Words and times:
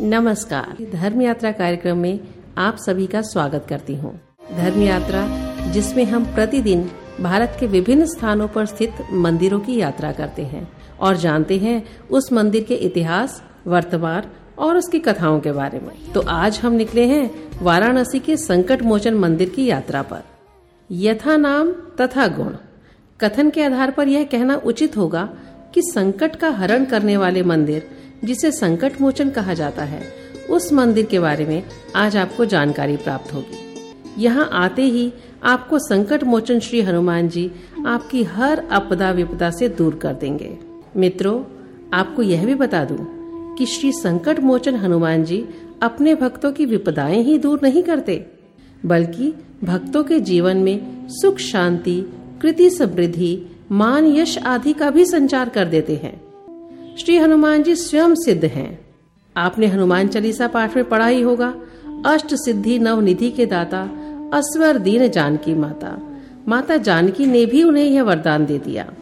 नमस्कार। 0.00 0.76
धर्म 0.92 1.22
यात्रा 1.22 1.50
कार्यक्रम 1.52 1.98
में 1.98 2.20
आप 2.58 2.76
सभी 2.76 3.06
का 3.06 3.20
स्वागत 3.22 3.66
करती 3.68 3.94
हूँ। 3.94 4.12
धर्म 4.56 4.82
यात्रा 4.82 5.24
जिसमें 5.70 6.04
हम 6.04 6.24
प्रतिदिन 6.24 6.90
भारत 7.20 7.56
के 7.60 7.66
विभिन्न 7.66 8.04
स्थानों 8.04 8.46
पर 8.48 8.66
स्थित 8.66 8.94
मंदिरों 9.12 9.58
की 9.60 9.76
यात्रा 9.76 10.12
करते 10.12 10.42
हैं 10.42 10.66
और 11.00 11.16
जानते 11.16 11.58
हैं 11.58 11.82
उस 12.08 12.32
मंदिर 12.32 12.64
के 12.64 12.74
इतिहास, 12.74 13.42
वर्तमान 13.66 14.30
और 14.58 14.76
उसकी 14.76 14.98
कथाओं 14.98 15.40
के 15.40 15.52
बारे 15.52 15.78
में। 15.78 16.12
तो 16.12 16.20
आज 16.20 16.58
हम 16.58 16.72
निकले 16.72 17.06
हैं 17.06 17.30
वाराणसी 17.62 18.18
के 18.18 18.36
संकट 18.36 18.82
मोचन 18.82 19.14
मंदिर 19.14 19.48
की 19.48 19.66
यात्रा 19.66 20.02
पर। 20.02 20.22
यथा 20.90 21.36
नाम, 21.36 21.72
तथा 22.00 22.28
गुण। 22.28 22.52
कथन 23.20 23.50
के 23.50 23.64
आधार 23.64 23.90
पर 23.90 24.08
यह 24.08 24.24
कहना 24.24 24.60
उचित 24.64 24.96
होगा 24.96 25.28
कि 25.74 25.82
संकट 25.84 26.36
का 26.36 26.48
हरण 26.50 26.84
करने 26.84 27.16
वाले 27.16 27.42
मंदिर 27.42 27.90
जिसे 28.24 28.50
संकट 28.50 29.00
मोचन 29.00 29.30
कहा 29.30 29.54
जाता 29.54 29.84
है, 29.84 30.02
उस 30.50 30.72
मंदिर 30.72 31.06
के 31.06 31.18
बारे 31.18 31.46
में 31.46 31.62
आज 31.96 32.16
आपको 32.16 32.44
जानकारी 32.44 32.96
प्राप्त 32.96 33.34
होगी। 33.34 33.58
यहाँ 34.18 34.48
आते 34.52 34.82
ही 34.82 35.12
आपको 35.44 35.78
संकट 35.78 36.24
मोचन 36.24 36.58
श्री 36.60 36.80
हनुमान 36.80 37.28
जी 37.28 37.50
आपकी 37.86 38.22
हर 38.22 38.66
आपदा 38.70 39.10
विपदा 39.10 39.50
से 39.50 39.68
दूर 39.68 39.94
कर 39.94 40.12
देंगे। 40.12 40.58
मित्रों, 40.96 41.44
आपको 41.94 42.22
यह 42.22 42.46
भी 42.46 42.54
बता 42.54 42.84
दूँ 42.84 43.06
कि 43.54 43.66
श्री 43.66 43.92
संकट 43.92 44.40
मोचन 44.40 44.76
हनुमान 44.76 45.24
जी 45.24 45.48
अपने 45.82 46.14
भक्तों 46.14 46.52
की 46.52 46.64
विपदाएँ 46.64 47.22
ही 47.22 47.38
दूर 47.38 47.60
नहीं 47.62 47.82
करते, 47.82 48.26
बल्कि 48.86 49.32
भक्तों 49.64 50.04
के 50.04 50.20
जीवन 50.20 50.56
में 50.56 51.08
सुख, 51.08 51.38
शांति, 51.38 52.12
कृति 52.42 52.70
समृद्धि, 52.70 53.46
मान, 53.72 54.06
यश 54.06 54.38
आदि 54.38 54.72
का 54.72 54.90
भी 54.90 55.04
संचार 55.04 55.48
कर 55.48 55.64
देते 55.64 55.96
हैं। 55.96 56.29
श्री 56.98 57.16
हनुमान 57.16 57.62
जी 57.62 57.74
स्वयं 57.76 58.14
सिद्ध 58.14 58.44
हैं। 58.44 58.86
आपने 59.36 59.66
हनुमान 59.66 60.08
चालीसा 60.08 60.48
पाठ 60.48 60.76
में 60.76 60.88
पढ़ा 60.88 61.06
ही 61.06 61.20
होगा। 61.22 61.54
अष्ट 62.06 62.34
सिद्धि 62.34 62.78
नव 62.78 63.00
निधि 63.00 63.30
के 63.30 63.46
दाता 63.46 63.82
अस्वर 64.34 64.78
दीन 64.78 65.08
जानकी 65.08 65.54
माता। 65.54 65.96
माता 66.48 66.76
जानकी 66.76 67.26
ने 67.26 67.46
भी 67.46 67.62
उन्हें 67.62 67.84
यह 67.84 68.02
वरदान 68.02 68.46
दे 68.46 68.58
दिया। 68.58 68.92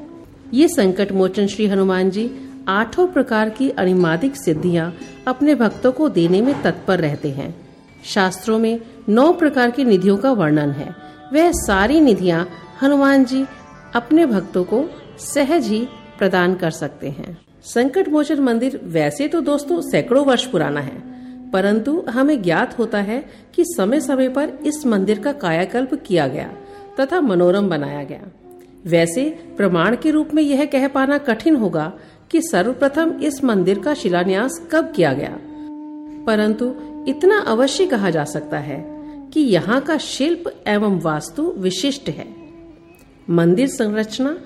ये 0.55 0.69
संकट 0.69 1.13
मोचन 1.13 1.47
श्री 1.47 1.67
हनुमान 1.67 2.11
जी 2.11 2.31
आठों 2.69 3.07
प्रकार 3.07 3.51
की 3.51 3.71
अनिमादिक 3.71 4.37
सिद्धियाँ 4.37 4.93
अपने 5.29 5.55
भक्तों 5.55 5.93
को 5.93 6.09
देने 6.09 6.41
में 6.41 6.63
तत्पर 6.63 6.99
रहते 6.99 7.31
हैं। 7.31 7.55
शास्त्रों 8.05 8.59
में 8.59 8.81
नौ 9.09 9.33
प्रकार 9.33 9.71
की 9.71 9.85
निधियों 9.85 10.17
का 10.17 10.33
वर्णन 10.33 10.71
है। 10.71 10.95
वह 11.33 11.51
सारी 11.53 12.01
निधियाँ 12.01 12.49
हनुमान 12.83 13.25
जी 13.25 13.45
अपने 13.95 14.27
भक्तों 14.27 14.65
को 14.65 14.85
सहज 15.19 15.67
ही 15.67 15.87
प्रदान 16.19 16.55
कर 16.55 16.71
सकते 16.71 17.09
हैं। 17.09 17.48
संकट 17.65 18.09
मोचन 18.09 18.41
मंदिर 18.41 18.81
वैसे 18.85 19.29
तो 19.29 19.41
दोस्तों 19.41 19.81
सैकड़ों 19.81 20.25
वर्ष 20.27 20.45
पुराना 20.47 20.81
है, 20.81 20.97
परंतु 21.51 22.05
हमें 22.09 22.41
ज्ञात 22.43 22.79
होता 22.79 23.01
है 23.01 23.19
कि 23.55 23.65
समय 23.67 24.01
समय 24.01 24.29
पर 24.29 24.49
इस 24.67 24.85
मंदिर 24.87 25.19
का 25.19 25.33
कायाकल्प 25.35 25.95
किया 26.07 26.27
गया 26.29 26.51
तथा 27.01 27.21
मनोरम 27.21 27.69
बनाया 27.69 28.03
गया। 28.03 28.31
वैसे 28.87 29.25
प्रमाण 29.57 29.97
के 29.97 30.11
रूप 30.11 30.35
में 30.35 30.43
यह 30.43 30.65
कह 30.65 30.87
पाना 30.89 31.19
कठिन 31.19 31.57
होगा 31.57 31.93
कि 32.31 32.41
सर्वप्रथम 32.43 33.11
इस 33.23 33.43
मंदिर 33.45 33.79
का 33.79 33.95
शिलान्यास 33.95 34.61
कब 34.73 34.93
किया 34.97 35.13
गया। 35.13 35.39
परंतु 36.27 36.75
इतना 37.09 37.39
अवश्य 37.49 37.87
कहा 37.87 38.11
जा 38.11 38.25
सकता 38.25 38.59
है 38.59 38.79
कि 39.33 39.41
यहाँ 39.41 39.81
का 39.81 39.97
शिल्प 39.99 40.45
एवं 40.67 40.99
वास्तु 41.01 41.53
विशिष्ट 41.59 42.09
है। 42.09 42.27
मंदिर 43.31 43.69
संरचना 43.69 44.37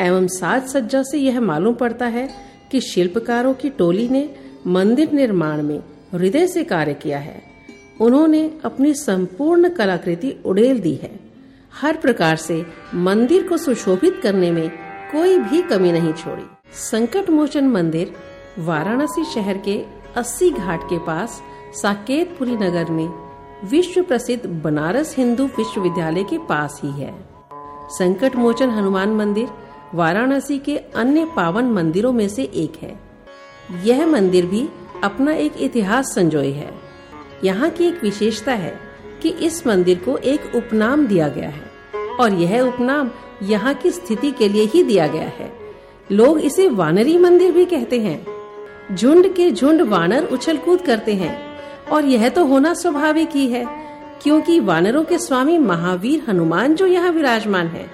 एवं 0.00 0.26
साज 0.28 0.68
सज्जा 0.68 1.02
से 1.02 1.18
यह 1.18 1.40
मालूम 1.40 1.74
पड़ता 1.74 2.06
है 2.06 2.28
कि 2.70 2.80
शिल्पकारों 2.80 3.54
की 3.54 3.70
टोली 3.70 4.08
ने 4.08 4.30
मंदिर 4.66 5.12
निर्माण 5.12 5.62
में 5.62 5.78
हृदय 6.12 6.46
से 6.46 6.64
कार्य 6.64 6.94
किया 6.94 7.18
है। 7.18 7.42
उन्होंने 8.00 8.58
अपनी 8.64 8.94
संपूर्ण 8.94 9.68
कलाकृति 9.68 10.42
उड़ेल 10.44 10.78
दी 10.78 10.94
है। 10.94 11.20
हर 11.82 11.96
प्रकार 11.96 12.36
से 12.36 12.66
मंदिर 12.94 13.48
को 13.48 13.56
सुशोभित 13.56 14.20
करने 14.22 14.50
में 14.50 14.70
कोई 15.12 15.38
भी 15.38 15.62
कमी 15.62 15.92
नहीं 15.92 16.12
छोड़ी। 16.12 16.42
संकट 16.72 17.30
मोचन 17.30 17.68
मंदिर, 17.68 18.12
वाराणसी 18.58 19.24
शहर 19.24 19.58
के 19.58 19.84
80 20.16 20.50
घाट 20.50 20.84
के 20.84 20.98
पास, 20.98 21.42
साकेतपुरी 21.82 22.56
नगर 22.56 22.90
में 22.90 23.30
विश्व 23.64 24.02
प्रसिद्ध 24.02 24.46
बनारस 24.46 25.16
हिंदू 25.18 25.46
विश्वविद्यालय 25.46 26.22
के 26.22 26.38
पास 26.38 26.80
ही 26.84 26.90
है। 26.90 27.14
संकट 27.88 28.36
मोचन 28.36 28.70
हनुमान 28.70 29.08
मंदिर 29.08 29.48
वाराणसी 29.94 30.58
के 30.58 30.76
अन्य 30.76 31.24
पावन 31.36 31.64
मंदिरों 31.64 32.12
में 32.12 32.28
से 32.28 32.42
एक 32.42 32.72
है। 32.82 32.98
यह 33.84 34.06
मंदिर 34.06 34.46
भी 34.46 34.68
अपना 35.04 35.32
एक 35.32 35.52
इतिहास 35.60 36.14
संजोय 36.14 36.50
है। 36.50 36.70
यहाँ 37.44 37.70
की 37.70 37.86
एक 37.86 38.02
विशेषता 38.02 38.52
है 38.52 38.74
कि 39.22 39.28
इस 39.40 39.66
मंदिर 39.66 39.98
को 39.98 40.16
एक 40.16 40.54
उपनाम 40.56 41.06
दिया 41.06 41.28
गया 41.28 41.48
है 41.48 42.16
और 42.20 42.34
यह 42.34 42.60
उपनाम 42.60 43.10
यहाँ 43.42 43.74
की 43.74 43.90
स्थिति 43.90 44.30
के 44.30 44.48
लिए 44.48 44.64
ही 44.64 44.82
दिया 44.82 45.06
गया 45.06 45.28
है। 45.28 45.52
लोग 46.10 46.40
इसे 46.40 46.68
वानरी 46.68 47.18
मंदिर 47.18 47.52
भी 47.52 47.64
कहते 47.64 48.00
हैं। 48.00 48.94
झुंड 48.94 49.34
के 49.34 49.50
झुंड 49.50 49.82
वानर 49.82 50.24
उछल 50.24 50.56
कूद 50.56 50.82
करते 50.82 51.14
हैं 51.14 51.36
और 51.86 52.04
यह 52.04 52.28
तो 52.28 52.44
होना 52.44 52.74
स्वाभाविक 52.74 53.28
ही 53.28 53.46
है, 53.48 53.64
क्योंकि 54.22 54.58
वानरों 54.60 55.04
के 55.04 55.18
स्वामी 55.18 55.58
महावीर 55.58 56.24
हनुमान 56.28 56.74
जो 56.74 56.86
यहाँ 56.86 57.10
विराजमान 57.10 57.66
है। 57.66 57.86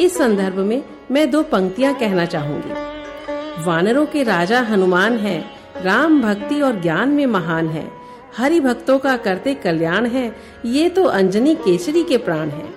इस 0.00 0.16
संदर्भ 0.18 0.58
में 0.58 0.82
मैं 1.12 1.30
दो 1.30 1.42
पंक्तियाँ 1.42 1.94
कहना 1.94 2.24
चाहूँगी। 2.24 3.64
वानरों 3.64 4.04
के 4.06 4.22
राजा 4.22 4.60
हनुमान 4.60 5.16
है, 5.18 5.38
राम 5.82 6.20
भक्ति 6.22 6.60
और 6.60 6.80
ज्ञान 6.80 7.08
में 7.08 7.26
महान 7.26 7.68
है, 7.68 7.90
हरि 8.36 8.60
भक्तों 8.60 8.98
का 8.98 9.16
करते 9.16 9.54
कल्याण 9.54 10.06
है, 10.06 10.34
ये 10.64 10.88
तो 10.88 11.04
अंजनी 11.04 11.54
केसरी 11.54 12.02
के 12.04 12.16
प्राण 12.18 12.48
है। 12.48 12.68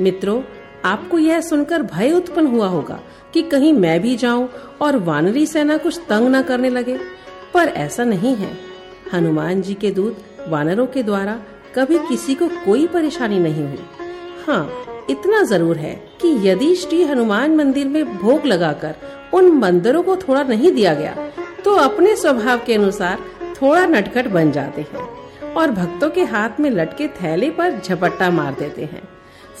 मित्रों, 0.00 0.42
आपको 0.84 1.18
यह 1.18 1.40
सुनकर 1.40 1.82
भय 1.82 2.12
उत्पन्न 2.12 2.46
हुआ 2.46 2.66
होगा 2.66 3.00
कि 3.34 3.42
कहीं 3.42 3.72
मैं 3.72 4.00
भी 4.00 4.16
जाऊँ 4.16 4.48
और 4.82 4.96
वानरी 4.96 5.46
सेना 5.46 5.76
कुछ 5.76 6.00
तंग 6.08 6.28
न 6.28 6.42
करने 6.42 6.70
लगे, 6.70 6.98
पर 7.54 7.68
ऐसा 7.68 8.04
नहीं 8.04 8.34
है। 8.36 8.52
हनुमान 9.12 9.62
जी 9.62 9.74
के 9.74 9.90
दूत 9.90 10.24
वानरों 10.48 10.86
के 10.86 11.02
द्वारा 11.02 11.40
कभी 11.74 11.98
किसी 11.98 12.34
को 12.34 12.48
कोई 12.64 12.86
परेशानी 12.86 13.38
नहीं 13.38 13.64
हुई। 13.64 13.84
हाँ 14.46 14.64
इतना 15.10 15.42
ज़रूर 15.42 15.76
है 15.76 15.94
कि 16.22 16.28
यदि 16.48 16.74
श्री 16.76 17.02
हनुमान 17.04 17.56
मंदिर 17.56 17.88
में 17.88 18.16
भोग 18.16 18.46
लगाकर 18.46 18.94
उन 19.34 19.50
मंदिरों 19.52 20.02
को 20.02 20.16
थोड़ा 20.16 20.42
नहीं 20.42 20.72
दिया 20.72 20.94
गया 20.94 21.14
तो 21.64 21.74
अपने 21.76 22.14
स्वभाव 22.16 22.60
के 22.66 22.74
अनुसार 22.74 23.18
थोड़ा 23.62 23.84
नटखट 23.86 24.28
बन 24.28 24.50
जाते 24.52 24.86
हैं 24.92 25.52
और 25.54 25.70
भक्तों 25.70 26.10
के 26.10 26.24
हाथ 26.24 26.60
में 26.60 26.70
लटके 26.70 27.08
थैले 27.16 27.50
पर 27.50 27.78
झपट्टा 27.80 28.30
मार 28.30 28.54
देते 28.54 28.84
हैं। 28.84 29.02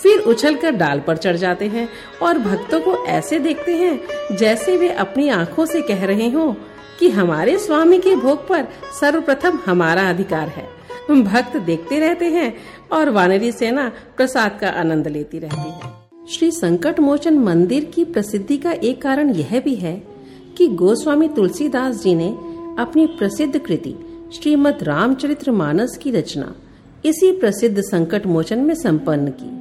फिर 0.02 0.20
उछलकर 0.20 0.70
डाल 0.72 1.00
पर 1.00 1.16
चढ़ 1.16 1.36
जाते 1.36 1.66
हैं 1.68 1.88
और 2.22 2.38
भक्तों 2.38 2.80
को 2.80 2.94
ऐसे 3.06 3.38
देखते 3.38 3.76
हैं 3.76 4.36
जैसे 4.36 4.76
वे 4.76 4.88
अपनी 5.04 5.28
आँखों 5.28 5.66
से 5.66 5.82
कह 5.82 6.04
रहे 6.04 6.28
हो 6.30 6.54
कि 6.98 7.10
हमारे 7.10 7.58
स्वामी 7.58 7.98
के 7.98 8.14
भोग 8.16 8.46
पर 8.48 8.66
सर्वप्रथम 9.00 9.58
हमारा 9.66 10.08
अधिकार 10.10 10.48
है। 10.48 10.68
भक्त 11.14 11.56
देखते 11.56 11.98
रहते 11.98 12.24
हैं 12.24 12.54
और 12.92 13.10
वानरी 13.10 13.52
सेना 13.52 13.92
प्रसाद 14.16 14.58
का 14.60 14.68
आनंद 14.68 15.08
लेती 15.08 15.38
रहती 15.38 15.70
है। 15.70 16.00
श्री 16.28 16.50
संकट 16.50 17.00
मोचन 17.00 17.38
मंदिर 17.38 17.84
की 17.84 18.04
प्रसिद्धि 18.04 18.56
का 18.56 18.72
एक 18.72 19.02
कारण 19.02 19.30
यह 19.30 19.60
भी 19.60 19.74
है 19.74 20.02
कि 20.58 20.68
गोस्वामी 20.68 21.28
तुलसीदास 21.28 22.02
जी 22.02 22.14
ने 22.14 22.28
अपनी 22.78 23.06
प्रसिद्ध 23.06 23.58
कृति, 23.58 23.94
श्रीमद 24.32 24.78
रामचरित्र 24.82 25.52
मानस 25.52 25.98
की 26.02 26.10
रचना, 26.10 26.54
इसी 27.04 27.32
प्रसिद्ध 27.32 27.80
संकट 27.80 28.26
मोचन 28.26 28.58
में 28.58 28.74
संपन्न 28.74 29.28
की। 29.28 29.60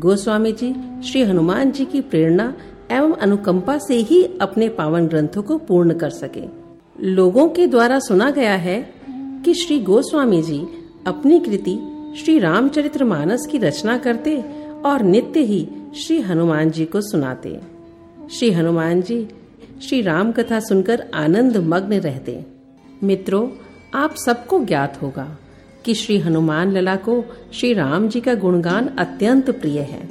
गोस्वामी 0.00 0.52
जी, 0.52 0.74
श्री 1.02 1.22
हनुमान 1.22 1.70
जी 1.70 1.84
की 1.84 2.00
प्रेरणा 2.00 2.54
एवं 2.90 3.12
अनुकंपा 3.12 3.78
से 3.78 3.94
ही 3.94 4.24
अपने 4.40 4.68
पावन 4.68 5.06
ग्रंथों 5.06 5.42
को 5.42 5.58
पूर्ण 5.58 5.94
कर 5.94 6.10
सके। 6.10 6.42
लोगों 7.02 7.48
के 7.48 7.66
द्वारा 7.66 7.98
सुना 7.98 8.30
गया 8.30 8.54
है 8.54 8.94
कि 9.44 9.54
श्री 9.54 9.78
गोस्वामी 9.78 10.42
जी 10.42 10.79
अपनी 11.06 11.40
कृति 11.40 11.78
श्री 12.18 12.38
रामचरित्र 12.38 13.04
मानस 13.04 13.46
की 13.50 13.58
रचना 13.58 13.98
करते 13.98 14.44
और 14.84 15.02
नित्य 15.02 15.40
ही 15.40 15.68
श्री 15.96 16.20
हनुमान 16.20 16.70
जी 16.70 16.84
को 16.84 17.00
सुनाते। 17.00 17.60
श्री 18.32 18.50
हनुमान 18.50 19.02
जी, 19.02 19.28
श्री 19.82 20.00
राम 20.00 20.32
कथा 20.32 20.60
सुनकर 20.60 21.10
आनंद 21.14 21.56
मग्न 21.56 21.92
रहते। 21.92 22.46
मित्रों, 23.02 23.48
आप 23.94 24.14
सबको 24.16 24.64
ज्ञात 24.64 25.02
होगा 25.02 25.38
कि 25.84 25.94
श्री 25.94 26.18
हनुमान 26.18 26.72
लला 26.72 26.96
को 26.96 27.24
श्री 27.52 27.72
राम 27.72 28.08
जी 28.08 28.20
का 28.20 28.34
गुणगान 28.34 28.86
अत्यंत 28.86 29.50
प्रिय 29.50 29.80
है। 29.80 30.08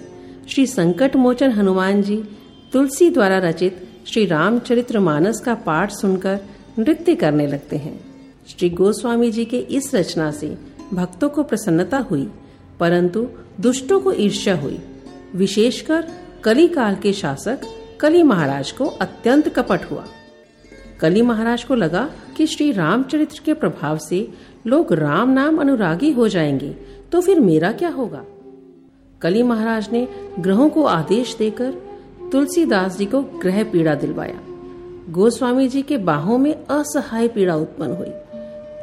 श्री 0.50 0.68
संकट 0.68 1.16
मोचन 1.16 1.52
हनुमान 1.52 2.02
जी 2.02 2.24
तुलसी 2.74 3.10
द्वारा 3.10 3.38
रचित 3.38 3.88
श्री 4.08 4.26
रामचरित्र 4.26 5.00
मानस 5.00 5.40
का 5.46 5.56
पाठ 5.56 5.92
सुनकर 5.92 6.40
नृत्य 6.80 7.16
करने 7.16 7.48
लगते 7.48 7.78
हैं। 7.78 8.00
श्री 8.48 8.70
गोस्वामी 8.70 9.32
जी 9.32 9.46
के 9.46 9.58
इस 9.58 9.96
रचना 9.96 10.32
से 10.32 10.69
भक्तों 10.94 11.30
को 11.30 11.44
प्रसन्नता 11.44 11.98
हुई, 11.98 12.30
परंतु 12.80 13.28
दुष्टों 13.60 14.00
को 14.00 14.12
ईर्ष्या 14.14 14.56
हुई। 14.56 14.80
विशेषकर 15.36 16.08
कली 16.44 16.68
काल 16.68 16.96
के 16.96 17.14
शासक 17.14 17.62
कली 18.02 18.24
महाराज 18.24 18.72
को 18.72 18.86
अत्यंत 18.86 19.50
कपट 19.50 19.84
हुआ। 19.92 20.06
कली 21.00 21.22
महाराज 21.22 21.64
को 21.64 21.76
लगा 21.76 22.10
कि 22.38 22.48
श्री 22.48 22.72
रामचरित्र 22.72 23.42
के 23.46 23.54
प्रभाव 23.54 23.98
से 23.98 24.28
लोग 24.68 24.94
राम 24.94 25.30
नाम 25.30 25.58
अनुरागी 25.58 26.12
हो 26.12 26.28
जाएँगे 26.28 26.76
तो 27.12 27.22
फिर 27.22 27.40
मेरा 27.40 27.72
क्या 27.72 27.90
होगा? 27.90 28.24
कली 29.22 29.44
महाराज 29.44 29.90
ने 29.92 30.08
ग्रहों 30.40 30.70
को 30.70 30.84
आदेश 30.84 31.36
देकर 31.36 31.74
तुलसीदास 32.32 32.98
जी 32.98 33.06
को 33.06 33.22
ग्रह 33.22 33.64
पीड़ा 33.64 33.96
दिलवाया। 33.96 34.40
गोस्वामी 35.10 35.68
जी 35.68 35.82
के 35.82 35.98
बाहों 35.98 36.38
में 36.38 36.54
असहाय 36.54 37.28
पीड़ा 37.28 37.56
उत्पन्न 37.56 37.92
हुई। 37.92 38.12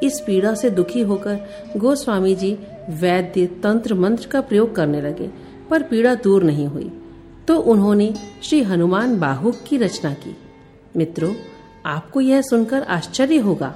इस 0.02 0.20
पीड़ा 0.26 0.54
से 0.54 0.70
दुखी 0.70 1.00
होकर 1.00 1.38
गोस्वामी 1.76 2.34
जी 2.34 2.58
वैद्य 2.90 3.46
तंत्र 3.46 3.94
मंत्र 3.94 4.28
का 4.28 4.40
प्रयोग 4.40 4.74
करने 4.74 5.00
लगे, 5.00 5.30
पर 5.70 5.82
पीड़ा 5.82 6.14
दूर 6.14 6.42
नहीं 6.42 6.66
हुई। 6.66 6.92
तो 7.48 7.58
उन्होंने 7.58 8.14
श्री 8.42 8.62
हनुमान 8.62 9.18
बाहुक 9.18 9.56
की 9.68 9.76
रचना 9.76 10.12
की। 10.14 10.36
मित्रों, 10.96 11.34
आपको 11.86 12.20
यह 12.20 12.40
सुनकर 12.40 12.82
आश्चर्य 12.82 13.36
होगा 13.36 13.74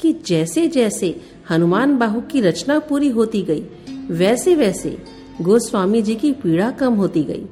कि 0.00 0.12
जैसे 0.26 0.66
जैसे 0.68 1.20
हनुमान 1.50 1.96
बाहुक 1.96 2.26
की 2.26 2.40
रचना 2.40 2.78
पूरी 2.78 3.08
होती 3.08 3.42
गई 3.42 3.64
वैसे 4.10 4.54
वैसे 4.54 4.98
गोस्वामी 5.42 6.02
जी 6.02 6.14
की 6.14 6.32
पीड़ा 6.32 6.70
कम 6.70 6.94
होती 6.94 7.24
गई। 7.24 7.46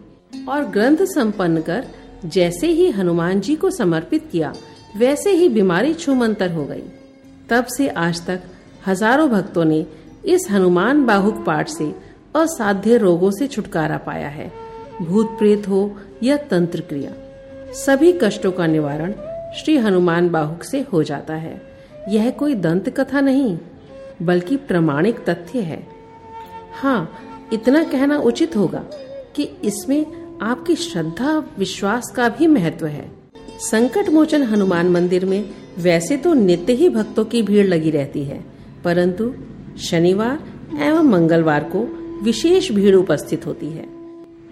और 0.48 0.64
ग्रंथ 0.64 0.96
संपन्न 0.96 1.60
कर 1.60 1.86
जैसे 2.24 2.66
ही 2.66 2.90
हनुमान 2.90 3.40
जी 3.40 3.54
को 3.54 3.70
समर्पित 3.70 4.28
किया, 4.32 4.52
वैसे 4.96 5.30
ही 5.30 5.48
बीमारी 5.48 5.94
छूमंतर 5.94 6.52
हो 6.52 6.64
गई। 6.64 6.82
तब 7.50 7.66
से 7.66 7.88
आज 7.88 8.26
तक 8.26 8.42
हज़ारों 8.86 9.28
भक्तों 9.30 9.64
ने 9.64 9.84
इस 10.24 10.46
हनुमान 10.50 11.04
बाहुक 11.06 11.44
पाठ 11.44 11.68
से 11.68 11.92
असाध्य 12.36 12.96
रोगों 12.96 13.30
से 13.30 13.46
छुटकारा 13.46 13.96
पाया 13.98 14.28
है। 14.28 14.50
भूत 15.02 15.36
प्रेत 15.38 15.68
हो 15.68 15.80
या 16.22 16.36
तंत्र 16.50 16.80
क्रिया 16.80 17.12
सभी 17.76 18.12
कष्टों 18.22 18.52
का 18.52 18.66
निवारण 18.66 19.12
श्री 19.56 19.76
हनुमान 19.76 20.28
बाहुक 20.28 20.62
से 20.62 20.80
हो 20.92 21.02
जाता 21.02 21.34
है। 21.34 21.60
यह 22.08 22.30
कोई 22.30 22.54
दंत 22.56 22.88
कथा 22.90 23.20
नहीं, 23.20 23.56
बल्कि 24.22 24.56
प्रमाणिक 24.56 25.18
तथ्य 25.28 25.60
है। 25.60 25.82
हाँ 26.74 27.48
इतना 27.52 27.82
कहना 27.82 28.18
उचित 28.20 28.56
होगा 28.56 28.82
कि 29.36 29.48
इसमें 29.64 30.04
आपकी 30.42 30.74
श्रद्धा, 30.76 31.38
विश्वास 31.58 32.12
का 32.16 32.28
भी 32.28 32.46
महत्व 32.46 32.86
है। 32.86 33.10
संकट 33.60 34.08
मोचन 34.08 34.42
हनुमान 34.42 34.90
मंदिर 34.90 35.24
में 35.24 35.42
वैसे 35.78 36.16
तो 36.16 36.32
नित्य 36.34 36.72
ही 36.72 36.88
भक्तों 36.88 37.24
की 37.24 37.42
भीड़ 37.42 37.66
लगी 37.66 37.90
रहती 37.90 38.22
है, 38.24 38.44
परंतु 38.84 39.32
शनिवार 39.80 40.82
एवं 40.82 41.02
मंगलवार 41.02 41.64
को 41.64 41.80
विशेष 42.22 42.70
भीड़ 42.72 42.94
उपस्थित 42.96 43.46
होती 43.46 43.66
है। 43.66 43.86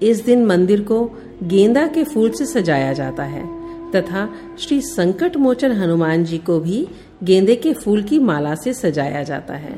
इस 0.02 0.24
दिन 0.24 0.44
मंदिर 0.46 0.80
को 0.82 1.04
गेंदा 1.42 1.86
के 1.86 2.04
फूल 2.04 2.30
से 2.30 2.46
सजाया 2.46 2.92
जाता 2.92 3.24
है, 3.24 3.44
तथा 3.92 4.28
श्री 4.58 4.80
संकट 4.80 5.36
मोचन 5.36 5.72
हनुमान 5.72 6.24
जी 6.24 6.38
को 6.38 6.58
भी 6.60 6.86
गेंदे 7.24 7.56
के 7.56 7.72
फूल 7.72 8.02
की 8.02 8.18
माला 8.18 8.54
से 8.54 8.72
सजाया 8.72 9.22
जाता 9.22 9.54
है, 9.54 9.74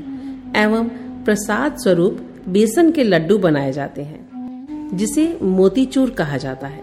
एवं 0.56 0.88
प्रसाद 1.24 1.76
स्वरूप 1.76 2.20
बेसन 2.48 2.90
के 2.90 3.04
लड्डू 3.04 3.38
बनाए 3.38 3.72
जाते 3.72 4.02
हैं, 4.02 4.96
जिसे 4.96 5.38
मोतीचूर 5.42 6.10
कहा 6.10 6.36
जाता 6.36 6.66
है। 6.66 6.82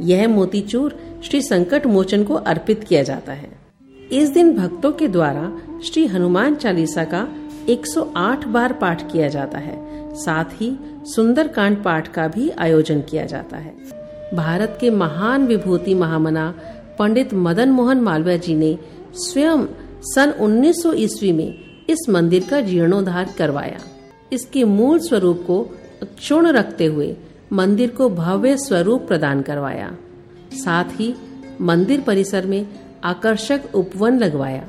यह 0.00 0.28
मोतीचूर 0.28 0.98
श्री 1.24 1.40
संकट 1.42 1.86
मोचन 1.86 2.24
को 2.24 2.34
अर्पित 2.34 2.84
किया 2.84 3.02
जाता 3.02 3.32
है। 3.32 3.59
इस 4.12 4.30
दिन 4.30 4.52
भक्तों 4.56 4.92
के 4.92 5.08
द्वारा 5.08 5.50
श्री 5.84 6.06
हनुमान 6.06 6.54
चालीसा 6.54 7.04
का 7.04 7.28
108 7.68 8.46
बार 8.46 8.72
पाठ 8.72 9.12
किया 9.12 9.28
जाता 9.28 9.58
है। 9.58 10.14
साथ 10.14 10.44
ही 10.52 10.78
सुंदर 11.06 11.48
कांड 11.48 11.82
पाठ 11.82 12.08
का 12.08 12.26
भी 12.28 12.48
आयोजन 12.50 13.00
किया 13.00 13.24
जाता 13.24 13.56
है। 13.56 13.74
भारत 14.34 14.78
के 14.80 14.90
महान 14.90 15.46
विभूति 15.46 15.94
महामना 15.94 16.54
पंडित 16.98 17.34
मदन 17.34 17.70
मोहन 17.70 18.00
मालवीय 18.00 18.38
जी 18.38 18.54
ने 18.54 18.78
स्वयं 19.14 19.66
सन 20.02 20.34
1900 20.40 20.94
ईस्वी 20.94 21.32
में 21.32 21.54
इस 21.88 22.08
मंदिर 22.08 22.46
का 22.50 22.60
जीर्णोद्धार 22.60 23.34
करवाया। 23.38 23.80
इसके 24.32 24.64
मूल 24.64 24.98
स्वरूप 24.98 25.44
को 25.46 25.62
क्षुण 26.04 26.46
रखते 26.46 26.84
हुए 26.84 27.16
मंदिर 27.52 27.90
को 27.90 28.08
भव्य 28.10 28.56
स्वरूप 28.56 29.08
प्रदान 29.08 29.42
करवाया। 29.42 29.96
साथ 30.54 31.00
ही 31.00 31.14
मंदिर 31.60 32.00
परिसर 32.00 32.46
में 32.46 32.66
आकर्षक 33.04 33.60
उपवन 33.74 34.18
लगवाया 34.18 34.68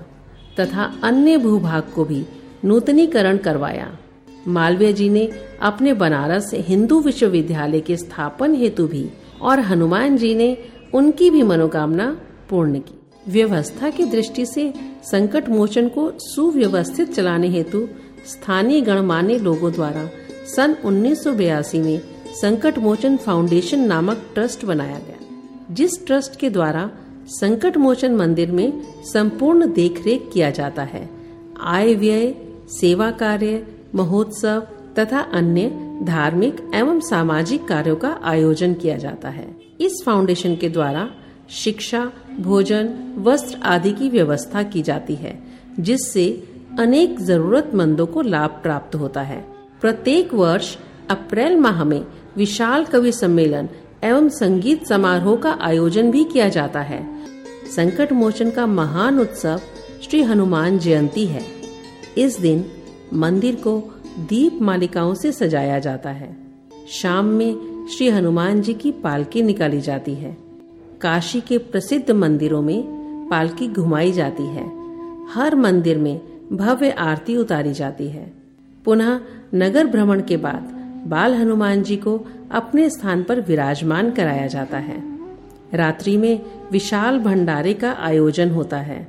तथा 0.59 0.93
अन्य 1.03 1.37
भूभाग 1.37 1.83
को 1.95 2.05
भी 2.05 2.25
नूतनीकरण 2.65 3.37
करवाया। 3.37 3.97
मालवीय 4.47 4.93
जी 4.93 5.09
ने 5.09 5.29
अपने 5.61 5.93
बनारस 5.93 6.51
हिंदू 6.53 6.99
विश्वविद्यालय 6.99 7.81
के 7.81 7.97
स्थापन 7.97 8.55
हेतु 8.55 8.87
भी 8.87 9.09
और 9.41 9.59
हनुमान 9.59 10.17
जी 10.17 10.35
ने 10.35 10.57
उनकी 10.93 11.29
भी 11.29 11.43
मनोकामना 11.43 12.21
पूर्ण 12.49 12.79
की। 12.79 12.99
व्यवस्था 13.27 13.89
की 13.89 14.05
दृष्टि 14.05 14.45
से 14.45 14.73
संकट 15.03 15.49
मोचन 15.49 15.87
को 15.89 16.11
सुव्यवस्थित 16.17 17.13
चलाने 17.13 17.47
हेतु 17.47 17.87
स्थानीय 18.25 18.81
गणमान्य 18.81 19.37
लोगों 19.37 19.71
द्वारा 19.71 20.09
सन 20.55 20.75
1982 20.85 21.79
में 21.79 22.01
संकट 22.41 22.77
मोचन 22.77 23.17
फाउंडेशन 23.17 23.79
नामक 23.79 24.25
ट्रस्ट 24.33 24.65
बनाया 24.65 24.99
गया। 24.99 25.17
जिस 25.71 26.05
ट्रस्ट 26.05 26.35
के 26.35 26.49
द्वारा 26.49 26.89
संकट 27.27 27.77
मोचन 27.77 28.15
मंदिर 28.15 28.51
में 28.51 28.81
संपूर्ण 29.13 29.73
देखरेख 29.73 30.29
किया 30.33 30.49
जाता 30.49 30.83
है। 30.83 31.09
आय 31.61 31.93
व्यय, 31.93 32.35
सेवा 32.69 33.11
कार्य, 33.11 33.67
महोत्सव 33.95 34.67
तथा 34.99 35.19
अन्य 35.19 35.87
धार्मिक 36.03 36.71
एवं 36.75 36.99
सामाजिक 36.99 37.67
कार्यों 37.67 37.95
का 37.95 38.19
आयोजन 38.23 38.73
किया 38.73 38.97
जाता 38.97 39.29
है। 39.29 39.55
इस 39.81 40.03
फाउंडेशन 40.05 40.55
के 40.55 40.69
द्वारा 40.69 41.11
शिक्षा, 41.49 42.11
भोजन, 42.39 43.13
वस्त्र 43.17 43.57
आदि 43.57 43.91
की 43.91 44.09
व्यवस्था 44.09 44.63
की 44.63 44.81
जाती 44.81 45.15
है, 45.15 45.43
जिससे 45.79 46.43
अनेक 46.79 47.21
जरूरतमंदों 47.21 48.07
को 48.07 48.21
लाभ 48.21 48.49
प्राप्त 48.49 48.95
होता 48.95 49.21
है। 49.21 49.45
प्रत्येक 49.81 50.33
वर्ष 50.33 50.77
अप्रैल 51.09 51.57
माह 51.57 51.83
में 51.83 52.05
विशाल 52.37 52.85
कवि 52.85 53.11
सम्मेलन 53.11 53.69
एवं 54.03 54.29
संगीत 54.29 54.87
समारोह 54.87 55.35
का 55.35 55.57
आयोजन 55.61 56.11
भी 56.11 56.23
किया 56.23 56.49
जाता 56.49 56.81
है। 56.81 57.25
संकट 57.75 58.11
मोचन 58.11 58.51
का 58.51 58.67
महान 58.67 59.19
उत्सव 59.19 59.61
श्री 60.01 60.23
हनुमान 60.23 60.79
जयंती 60.79 61.25
है। 61.25 61.41
इस 62.17 62.39
दिन 62.39 62.65
मंदिर 63.13 63.55
को 63.55 64.01
दीप 64.19 64.61
मालिकाओं 64.61 65.13
से 65.13 65.31
सजाया 65.31 65.79
जाता 65.79 66.09
है। 66.09 66.37
शाम 66.89 67.25
में 67.25 67.87
श्री 67.87 68.09
हनुमान 68.09 68.61
जी 68.61 68.73
की 68.73 68.91
पालकी 68.91 69.41
निकाली 69.41 69.81
जाती 69.81 70.13
है। 70.13 70.37
काशी 71.01 71.41
के 71.41 71.57
प्रसिद्ध 71.57 72.11
मंदिरों 72.11 72.61
में 72.61 72.83
पालकी 73.31 73.67
घुमाई 73.67 74.11
जाती 74.11 74.43
है। 74.43 74.71
हर 75.33 75.55
मंदिर 75.55 75.97
में 75.97 76.21
भव्य 76.51 76.89
आरती 76.89 77.35
उतारी 77.35 77.73
जाती 77.73 78.07
है। 78.07 78.33
पुनः 78.85 79.19
नगर 79.55 79.87
भ्रमण 79.87 80.21
के 80.21 80.37
बाद 80.37 80.80
बाल 81.07 81.33
हनुमान 81.33 81.83
जी 81.83 81.95
को 81.95 82.25
अपने 82.51 82.89
स्थान 82.89 83.23
पर 83.23 83.41
विराजमान 83.41 84.11
कराया 84.11 84.47
जाता 84.47 84.77
है। 84.77 85.01
रात्रि 85.73 86.17
में 86.17 86.41
विशाल 86.71 87.19
भंडारे 87.19 87.73
का 87.73 87.91
आयोजन 87.91 88.49
होता 88.49 88.77
है। 88.77 89.07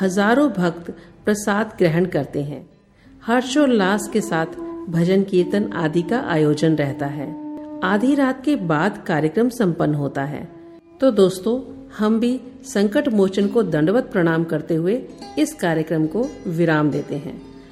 हज़ारों 0.00 0.48
भक्त 0.50 0.90
प्रसाद 1.24 1.72
ग्रहण 1.78 2.06
करते 2.06 2.42
हैं। 2.42 2.68
हर्षोल्लास 3.26 4.08
के 4.08 4.20
साथ 4.20 4.46
भजन 4.88 5.22
कीर्तन 5.22 5.72
आदि 5.72 6.02
का 6.02 6.20
आयोजन 6.20 6.74
रहता 6.74 7.06
है। 7.06 7.28
आधी 7.84 8.14
रात 8.14 8.44
के 8.44 8.56
बाद 8.56 9.04
कार्यक्रम 9.06 9.48
संपन्न 9.48 9.94
होता 9.94 10.24
है। 10.24 10.48
तो 11.00 11.10
दोस्तों, 11.10 11.60
हम 11.98 12.20
भी 12.20 12.40
संकट 12.64 13.08
मोचन 13.08 13.46
को 13.46 13.62
दंडवत 13.62 14.10
प्रणाम 14.12 14.44
करते 14.44 14.74
हुए 14.74 15.02
इस 15.38 15.54
कार्यक्रम 15.54 16.06
को 16.06 16.26
विराम 16.46 16.90
देते 16.90 17.16
हैं। 17.16 17.49